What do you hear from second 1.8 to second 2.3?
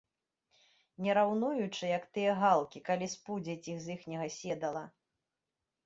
як